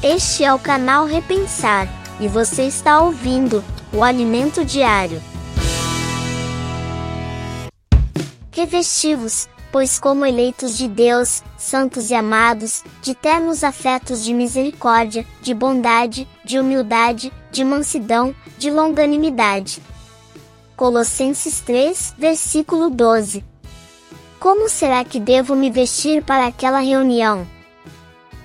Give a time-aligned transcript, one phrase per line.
[0.00, 1.88] Este é o canal Repensar
[2.20, 5.20] e você está ouvindo o Alimento Diário.
[8.52, 15.52] Revestivos, pois, como eleitos de Deus, santos e amados, de ternos afetos de misericórdia, de
[15.52, 19.82] bondade, de humildade, de mansidão, de longanimidade.
[20.76, 23.44] Colossenses 3, versículo 12.
[24.38, 27.57] Como será que devo me vestir para aquela reunião?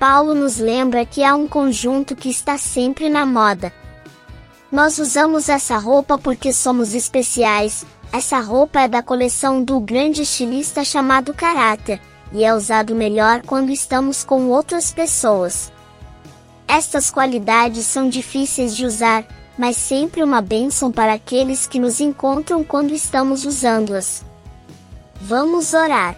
[0.00, 3.70] Paulo nos lembra que há um conjunto que está sempre na moda.
[4.72, 7.84] Nós usamos essa roupa porque somos especiais.
[8.10, 12.00] Essa roupa é da coleção do grande estilista chamado Caráter,
[12.32, 15.70] e é usado melhor quando estamos com outras pessoas.
[16.66, 19.26] Estas qualidades são difíceis de usar,
[19.58, 24.24] mas sempre uma bênção para aqueles que nos encontram quando estamos usando-as.
[25.20, 26.16] Vamos orar.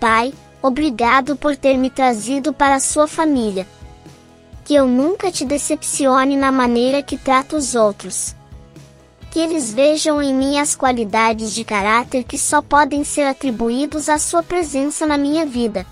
[0.00, 3.66] Pai, obrigado por ter me trazido para sua família.
[4.64, 8.34] Que eu nunca te decepcione na maneira que trato os outros.
[9.30, 14.18] Que eles vejam em mim as qualidades de caráter que só podem ser atribuídos à
[14.18, 15.84] sua presença na minha vida.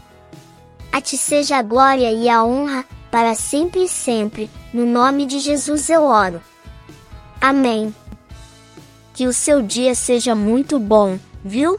[0.92, 5.40] A ti seja a glória e a honra, para sempre e sempre, no nome de
[5.40, 6.40] Jesus eu oro.
[7.40, 7.94] Amém.
[9.14, 11.78] Que o seu dia seja muito bom, viu?